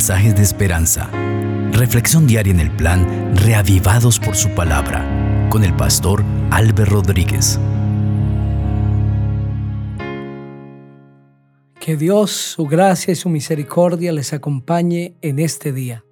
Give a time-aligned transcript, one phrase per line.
[0.00, 1.10] mensajes de esperanza.
[1.72, 5.04] Reflexión diaria en el plan Reavivados por su palabra
[5.50, 7.60] con el pastor Álvaro Rodríguez.
[11.78, 16.02] Que Dios, su gracia y su misericordia les acompañe en este día.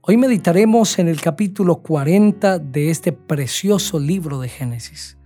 [0.00, 5.18] Hoy meditaremos en el capítulo 40 de este precioso libro de Génesis.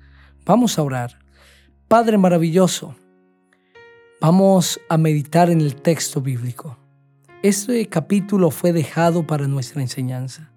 [0.45, 1.21] Vamos a orar.
[1.87, 2.96] Padre maravilloso,
[4.21, 6.77] vamos a meditar en el texto bíblico.
[7.43, 10.51] Este capítulo fue dejado para nuestra enseñanza.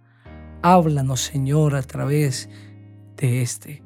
[0.61, 2.49] Háblanos, Señor, a través
[3.17, 3.83] de este.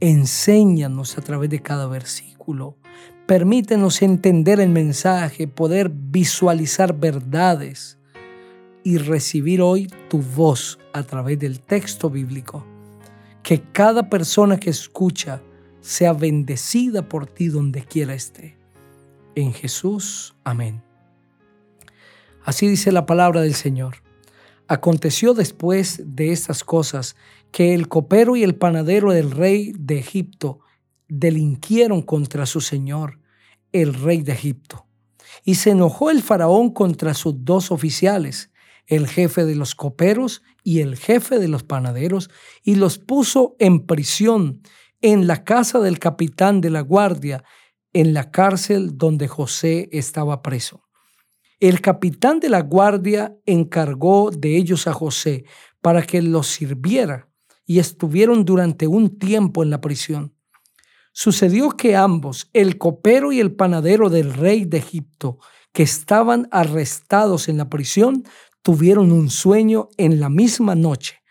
[0.00, 2.78] Enséñanos a través de cada versículo.
[3.26, 7.98] Permítenos entender el mensaje, poder visualizar verdades
[8.82, 12.64] y recibir hoy tu voz a través del texto bíblico.
[13.42, 15.42] Que cada persona que escucha
[15.82, 18.56] sea bendecida por ti donde quiera esté.
[19.34, 20.82] En Jesús, amén.
[22.44, 24.02] Así dice la palabra del Señor.
[24.66, 27.16] Aconteció después de estas cosas
[27.50, 30.60] que el copero y el panadero del rey de Egipto
[31.08, 33.20] delinquieron contra su señor,
[33.72, 34.86] el rey de Egipto.
[35.44, 38.50] Y se enojó el faraón contra sus dos oficiales,
[38.86, 42.30] el jefe de los coperos y el jefe de los panaderos,
[42.62, 44.62] y los puso en prisión
[45.00, 47.44] en la casa del capitán de la guardia,
[47.92, 50.81] en la cárcel donde José estaba preso.
[51.62, 55.44] El capitán de la guardia encargó de ellos a José
[55.80, 57.28] para que los sirviera
[57.64, 60.34] y estuvieron durante un tiempo en la prisión.
[61.12, 65.38] Sucedió que ambos, el copero y el panadero del rey de Egipto,
[65.72, 68.24] que estaban arrestados en la prisión,
[68.62, 71.22] tuvieron un sueño en la misma noche,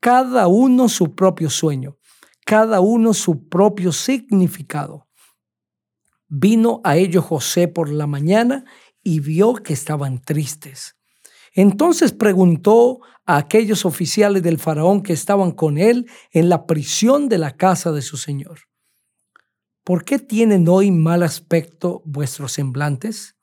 [0.00, 1.96] cada uno su propio sueño
[2.46, 5.08] cada uno su propio significado.
[6.28, 8.64] Vino a ellos José por la mañana
[9.06, 10.96] y vio que estaban tristes.
[11.54, 17.38] Entonces preguntó a aquellos oficiales del faraón que estaban con él en la prisión de
[17.38, 18.62] la casa de su señor.
[19.84, 23.36] ¿Por qué tienen hoy mal aspecto vuestros semblantes?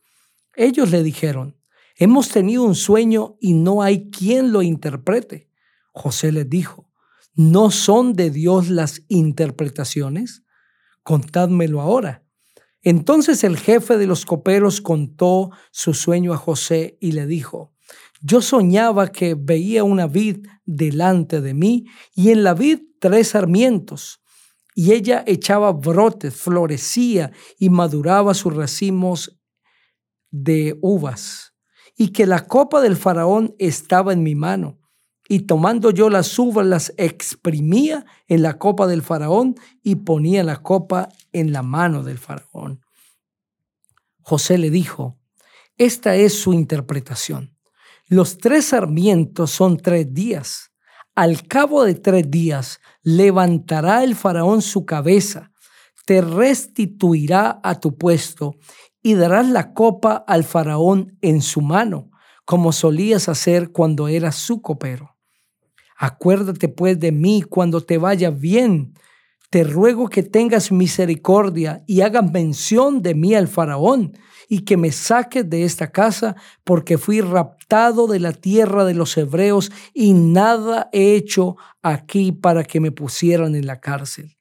[0.54, 1.56] Ellos le dijeron,
[1.96, 5.48] hemos tenido un sueño y no hay quien lo interprete.
[5.94, 6.90] José les dijo,
[7.36, 10.44] ¿No son de Dios las interpretaciones?
[11.04, 12.23] Contádmelo ahora.
[12.84, 17.74] Entonces el jefe de los coperos contó su sueño a José y le dijo,
[18.22, 24.22] yo soñaba que veía una vid delante de mí y en la vid tres sarmientos
[24.76, 29.40] y ella echaba brotes, florecía y maduraba sus racimos
[30.32, 31.54] de uvas
[31.96, 34.80] y que la copa del faraón estaba en mi mano
[35.34, 40.62] y tomando yo las uvas las exprimía en la copa del faraón y ponía la
[40.62, 42.86] copa en la mano del faraón.
[44.22, 45.18] José le dijo,
[45.76, 47.58] esta es su interpretación.
[48.08, 50.72] Los tres sarmientos son tres días.
[51.16, 55.52] Al cabo de tres días levantará el faraón su cabeza,
[56.06, 58.54] te restituirá a tu puesto
[59.02, 62.12] y darás la copa al faraón en su mano,
[62.46, 65.13] como solías hacer cuando eras su copero.
[65.98, 68.94] Acuérdate pues de mí cuando te vaya bien.
[69.50, 74.14] Te ruego que tengas misericordia y hagas mención de mí al faraón
[74.50, 79.16] y que me saques de esta casa porque fui raptado de la tierra de los
[79.18, 84.38] hebreos y nada he hecho aquí para que me pusieran en la cárcel.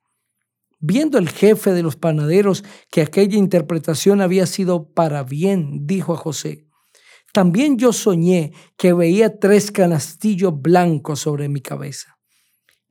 [0.81, 6.17] Viendo el jefe de los panaderos que aquella interpretación había sido para bien, dijo a
[6.17, 6.67] José,
[7.33, 12.19] también yo soñé que veía tres canastillos blancos sobre mi cabeza.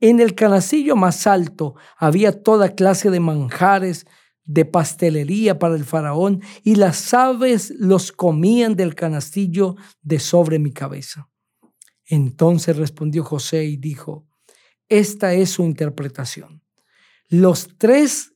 [0.00, 4.04] En el canastillo más alto había toda clase de manjares,
[4.44, 10.72] de pastelería para el faraón, y las aves los comían del canastillo de sobre mi
[10.72, 11.28] cabeza.
[12.04, 14.26] Entonces respondió José y dijo,
[14.88, 16.62] esta es su interpretación.
[17.28, 18.32] Los tres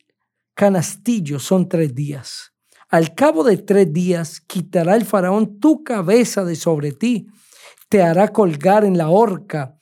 [0.55, 2.56] canastillos son tres días.
[2.97, 7.27] Al cabo de tres días quitará el faraón tu cabeza de sobre ti,
[7.91, 9.77] te hará colgar en la horca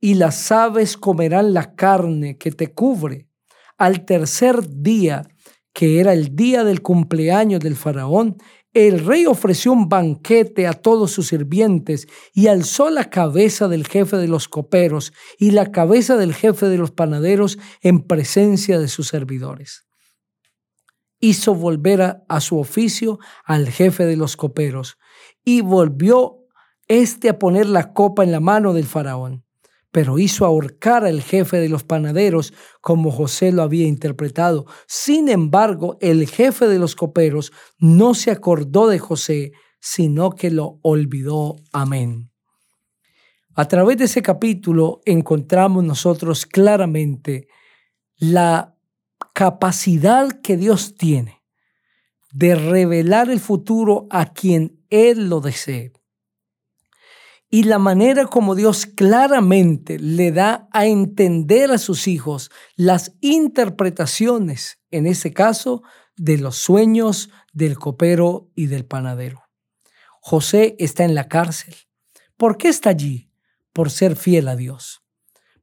[0.00, 3.28] y las aves comerán la carne que te cubre.
[3.76, 5.28] Al tercer día,
[5.74, 8.38] que era el día del cumpleaños del faraón,
[8.72, 14.16] el rey ofreció un banquete a todos sus sirvientes y alzó la cabeza del jefe
[14.16, 19.08] de los coperos y la cabeza del jefe de los panaderos en presencia de sus
[19.08, 19.84] servidores
[21.28, 24.98] hizo volver a, su oficio al jefe de los coperos
[25.42, 26.38] y volvió
[26.86, 29.44] éste a poner la copa en la mano del faraón,
[29.90, 34.66] pero hizo ahorcar al jefe de los panaderos como José lo había interpretado.
[34.86, 40.78] Sin embargo, el jefe de los coperos no se acordó de José, sino que lo
[40.82, 41.56] olvidó.
[41.72, 42.30] Amén.
[43.54, 47.46] A través de ese capítulo encontramos nosotros claramente
[48.18, 48.73] la
[49.32, 51.42] capacidad que Dios tiene
[52.34, 55.92] de revelar el futuro a quien Él lo desee.
[57.48, 64.80] Y la manera como Dios claramente le da a entender a sus hijos las interpretaciones,
[64.90, 65.84] en ese caso,
[66.16, 69.44] de los sueños del copero y del panadero.
[70.20, 71.76] José está en la cárcel.
[72.36, 73.30] ¿Por qué está allí?
[73.72, 75.03] Por ser fiel a Dios.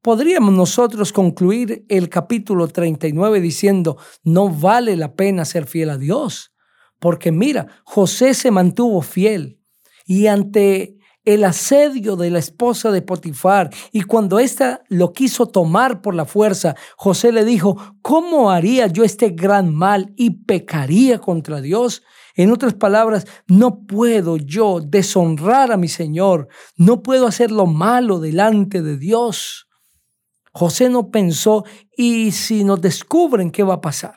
[0.02, 6.54] Podríamos nosotros concluir el capítulo 39 diciendo, no vale la pena ser fiel a Dios,
[6.98, 9.60] porque mira, José se mantuvo fiel
[10.08, 16.02] y ante el asedio de la esposa de Potifar y cuando ésta lo quiso tomar
[16.02, 21.62] por la fuerza, José le dijo, ¿cómo haría yo este gran mal y pecaría contra
[21.62, 22.02] Dios?
[22.34, 28.20] En otras palabras, no puedo yo deshonrar a mi Señor, no puedo hacer lo malo
[28.20, 29.68] delante de Dios.
[30.52, 31.66] José no pensó,
[31.96, 34.16] ¿y si nos descubren qué va a pasar?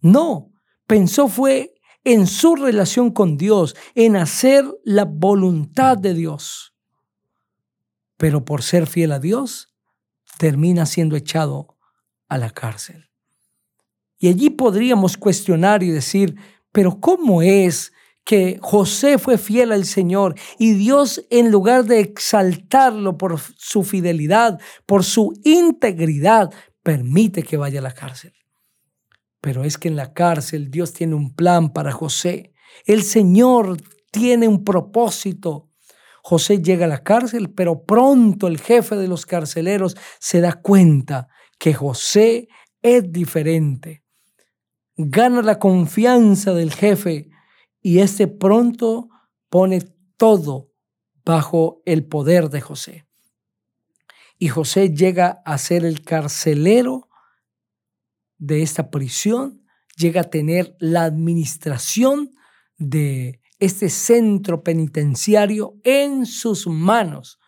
[0.00, 0.52] No,
[0.86, 6.74] pensó fue en su relación con Dios, en hacer la voluntad de Dios.
[8.16, 9.74] Pero por ser fiel a Dios,
[10.38, 11.76] termina siendo echado
[12.28, 13.10] a la cárcel.
[14.18, 16.36] Y allí podríamos cuestionar y decir,
[16.72, 17.92] pero ¿cómo es
[18.28, 24.60] que José fue fiel al Señor y Dios en lugar de exaltarlo por su fidelidad,
[24.84, 26.52] por su integridad,
[26.82, 28.34] permite que vaya a la cárcel?
[29.40, 32.52] Pero es que en la cárcel Dios tiene un plan para José.
[32.84, 33.78] El Señor
[34.10, 35.70] tiene un propósito.
[36.22, 41.28] José llega a la cárcel, pero pronto el jefe de los carceleros se da cuenta
[41.58, 42.48] que José
[42.82, 44.04] es diferente.
[44.98, 47.30] Gana la confianza del jefe
[47.88, 49.08] y este pronto
[49.48, 49.80] pone
[50.18, 50.74] todo
[51.24, 53.06] bajo el poder de José.
[54.38, 57.08] Y José llega a ser el carcelero
[58.36, 59.64] de esta prisión,
[59.96, 62.32] llega a tener la administración
[62.76, 67.38] de este centro penitenciario en sus manos,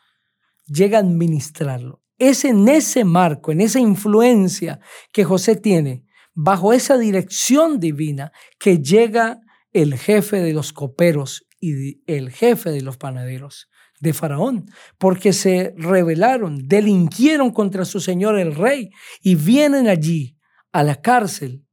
[0.65, 2.03] llega a administrarlo.
[2.17, 4.81] Es en ese marco, en esa influencia
[5.13, 12.03] que José tiene, bajo esa dirección divina, que llega el jefe de los coperos y
[12.07, 13.69] el jefe de los panaderos
[14.01, 14.67] de Faraón,
[14.99, 18.91] porque se rebelaron, delinquieron contra su señor el rey
[19.23, 20.39] y vienen allí
[20.73, 21.67] a la cárcel,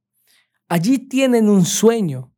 [0.68, 2.34] allí tienen un sueño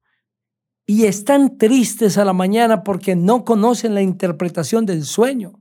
[0.87, 5.53] y están tristes a la mañana porque no conocen la interpretación del sueño.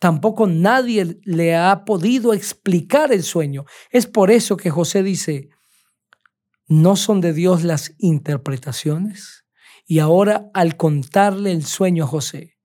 [0.00, 3.64] Tampoco nadie le ha podido explicar el sueño.
[3.90, 5.48] Es por eso que José dice,
[6.68, 9.44] ¿no son de Dios las interpretaciones?
[9.86, 12.58] Y ahora al contarle el sueño a José,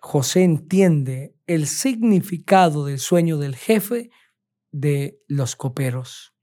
[0.00, 4.10] José entiende el significado del sueño del jefe
[4.72, 6.34] de los coperos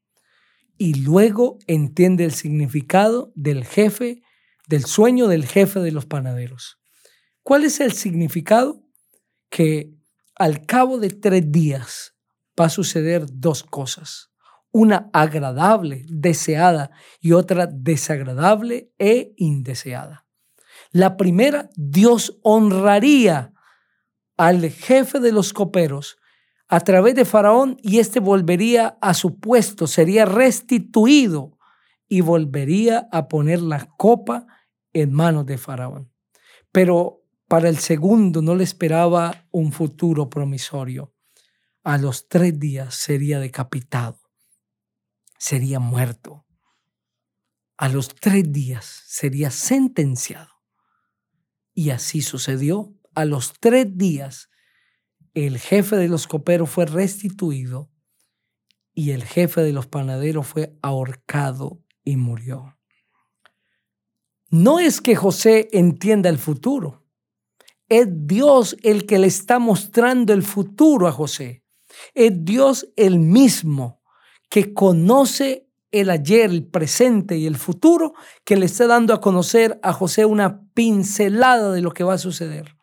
[0.77, 4.21] y luego entiende el significado del jefe,
[4.67, 6.79] del sueño del jefe de los panaderos.
[7.43, 8.85] ¿Cuál es el significado?
[9.49, 9.93] Que
[10.35, 12.15] al cabo de tres días
[12.57, 14.28] va a suceder dos cosas.
[14.71, 20.25] Una agradable, deseada, y otra desagradable e indeseada.
[20.91, 23.53] La primera, Dios honraría
[24.37, 26.17] al jefe de los coperos
[26.67, 31.57] a través de Faraón y éste volvería a su puesto, sería restituido
[32.07, 34.45] y volvería a poner la copa
[34.93, 36.11] en manos de Faraón.
[36.71, 41.11] Pero para el segundo no le esperaba un futuro promisorio.
[41.83, 44.19] A los tres días sería decapitado,
[45.39, 46.45] sería muerto.
[47.77, 50.51] A los tres días sería sentenciado.
[51.73, 52.93] Y así sucedió.
[53.15, 54.49] A los tres días
[55.33, 57.89] el jefe de los coperos fue restituido
[58.93, 62.77] y el jefe de los panaderos fue ahorcado y murió.
[64.49, 67.05] No es que José entienda el futuro,
[67.87, 71.63] es Dios el que le está mostrando el futuro a José.
[72.13, 73.98] Es Dios el mismo
[74.49, 78.13] que conoce el ayer, el presente y el futuro,
[78.43, 82.19] que le está dando a conocer a José una pincelada de lo que va a
[82.19, 82.75] suceder.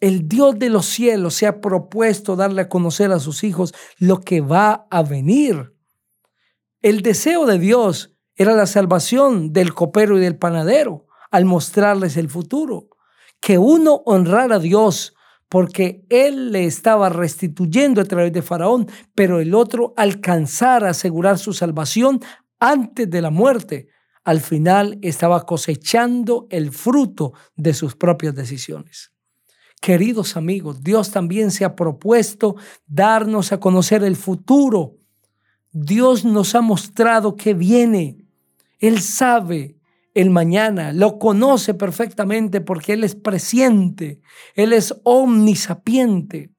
[0.00, 4.20] El Dios de los cielos se ha propuesto darle a conocer a sus hijos lo
[4.20, 5.74] que va a venir.
[6.82, 12.28] El deseo de Dios era la salvación del copero y del panadero al mostrarles el
[12.28, 12.90] futuro.
[13.40, 15.15] Que uno honrara a Dios
[15.48, 21.38] porque él le estaba restituyendo a través de Faraón, pero el otro alcanzara a asegurar
[21.38, 22.20] su salvación
[22.58, 23.88] antes de la muerte,
[24.24, 29.12] al final estaba cosechando el fruto de sus propias decisiones.
[29.80, 34.96] Queridos amigos, Dios también se ha propuesto darnos a conocer el futuro.
[35.70, 38.16] Dios nos ha mostrado que viene.
[38.80, 39.75] Él sabe
[40.16, 44.22] el mañana, lo conoce perfectamente porque Él es presciente,
[44.54, 46.50] Él es omnisapiente.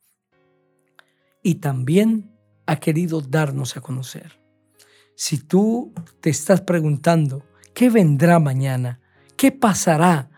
[1.41, 2.37] Y también
[2.67, 4.39] ha querido darnos a conocer.
[5.15, 8.99] Si tú te estás preguntando, ¿qué vendrá mañana?
[9.35, 10.29] ¿Qué pasará?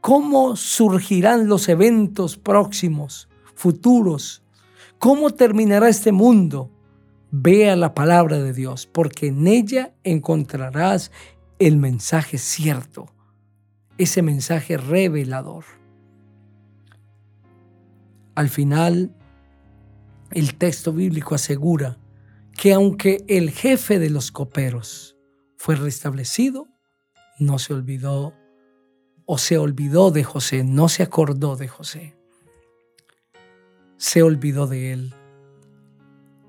[0.00, 4.42] ¿Cómo surgirán los eventos próximos, futuros?
[4.98, 6.72] ¿Cómo terminará este mundo?
[7.30, 11.12] Vea la palabra de Dios, porque en ella encontrarás
[11.66, 13.14] el mensaje cierto,
[13.96, 15.64] ese mensaje revelador.
[18.34, 19.14] Al final,
[20.32, 21.98] el texto bíblico asegura
[22.56, 25.16] que aunque el jefe de los coperos
[25.56, 26.66] fue restablecido,
[27.38, 28.34] no se olvidó
[29.24, 32.16] o se olvidó de José, no se acordó de José,
[33.98, 35.14] se olvidó de él.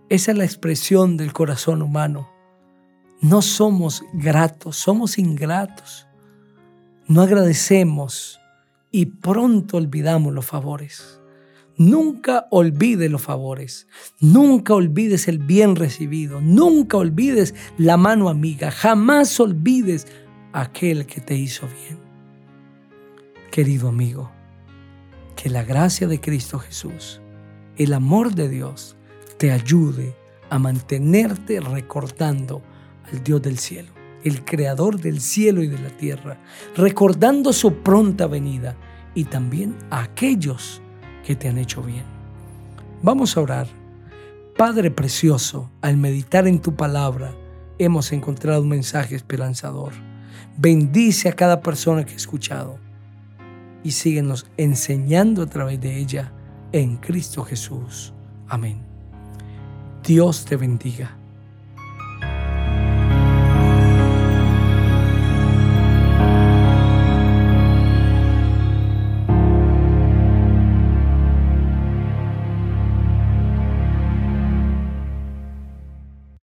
[0.09, 2.32] Esa es la expresión del corazón humano.
[3.23, 6.07] No somos gratos, somos ingratos.
[7.07, 8.41] No agradecemos
[8.91, 11.21] y pronto olvidamos los favores.
[11.77, 13.87] Nunca olvides los favores,
[14.19, 20.05] nunca olvides el bien recibido, nunca olvides la mano amiga, jamás olvides
[20.51, 21.99] aquel que te hizo bien.
[23.51, 24.31] Querido amigo,
[25.37, 27.21] que la gracia de Cristo Jesús,
[27.77, 28.97] el amor de Dios,
[29.37, 30.13] te ayude
[30.49, 32.61] a mantenerte recordando
[33.11, 33.89] al Dios del cielo,
[34.23, 36.39] el creador del cielo y de la tierra,
[36.75, 38.75] recordando su pronta venida
[39.15, 40.81] y también a aquellos
[41.25, 42.05] que te han hecho bien.
[43.01, 43.67] Vamos a orar.
[44.57, 47.33] Padre precioso, al meditar en tu palabra,
[47.79, 49.93] hemos encontrado un mensaje esperanzador.
[50.57, 52.77] Bendice a cada persona que ha escuchado
[53.83, 56.31] y síguenos enseñando a través de ella
[56.71, 58.13] en Cristo Jesús.
[58.47, 58.81] Amén.
[60.03, 61.22] Dios te bendiga.